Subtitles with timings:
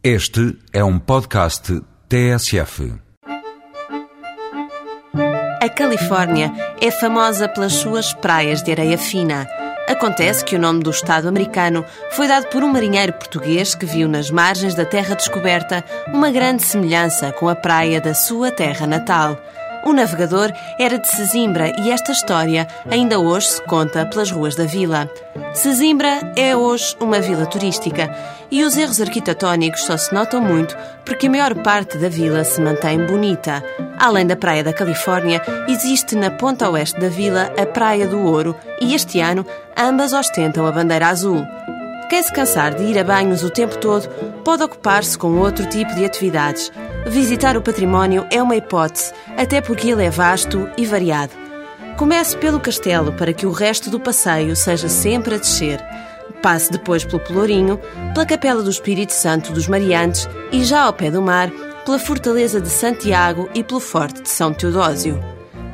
[0.00, 2.94] Este é um podcast TSF.
[5.60, 9.48] A Califórnia é famosa pelas suas praias de areia fina.
[9.88, 14.06] Acontece que o nome do Estado americano foi dado por um marinheiro português que viu
[14.06, 19.36] nas margens da terra descoberta uma grande semelhança com a praia da sua terra natal.
[19.88, 24.66] O navegador era de Sesimbra e esta história ainda hoje se conta pelas ruas da
[24.66, 25.10] vila.
[25.54, 28.14] Sesimbra é hoje uma vila turística
[28.50, 32.60] e os erros arquitetónicos só se notam muito porque a maior parte da vila se
[32.60, 33.64] mantém bonita.
[33.98, 38.54] Além da Praia da Califórnia, existe na ponta oeste da vila a Praia do Ouro
[38.82, 41.42] e este ano ambas ostentam a bandeira azul.
[42.10, 44.06] Quem se cansar de ir a banhos o tempo todo
[44.44, 46.70] pode ocupar-se com outro tipo de atividades.
[47.06, 51.32] Visitar o património é uma hipótese, até porque ele é vasto e variado.
[51.96, 55.80] Comece pelo castelo para que o resto do passeio seja sempre a descer.
[56.42, 57.80] Passe depois pelo Pelourinho,
[58.12, 61.50] pela Capela do Espírito Santo dos Mariantes e já ao pé do mar,
[61.84, 65.18] pela Fortaleza de Santiago e pelo Forte de São Teodósio.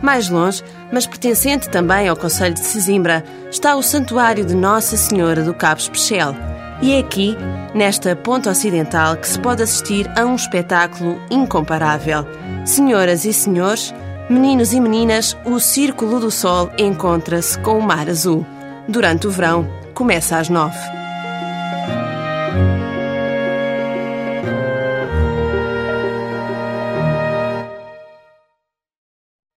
[0.00, 5.42] Mais longe, mas pertencente também ao Conselho de Sesimbra, está o Santuário de Nossa Senhora
[5.42, 6.34] do Cabo Especial.
[6.82, 7.36] E é aqui,
[7.74, 12.26] nesta ponta ocidental, que se pode assistir a um espetáculo incomparável.
[12.64, 13.94] Senhoras e senhores,
[14.28, 18.44] meninos e meninas, o Círculo do Sol encontra-se com o mar azul.
[18.88, 21.03] Durante o verão, começa às nove.